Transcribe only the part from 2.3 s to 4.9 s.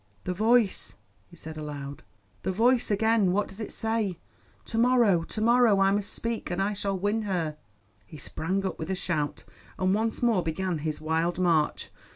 "the Voice again. What does it say? To